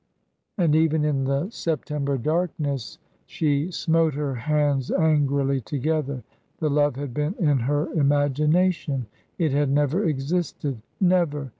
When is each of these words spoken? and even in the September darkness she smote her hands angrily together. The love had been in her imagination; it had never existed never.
and 0.57 0.75
even 0.75 1.05
in 1.05 1.25
the 1.25 1.47
September 1.51 2.17
darkness 2.17 2.97
she 3.27 3.69
smote 3.69 4.15
her 4.15 4.33
hands 4.33 4.89
angrily 4.89 5.61
together. 5.61 6.23
The 6.57 6.71
love 6.71 6.95
had 6.95 7.13
been 7.13 7.35
in 7.37 7.59
her 7.59 7.93
imagination; 7.93 9.05
it 9.37 9.51
had 9.51 9.69
never 9.69 10.03
existed 10.03 10.81
never. 10.99 11.49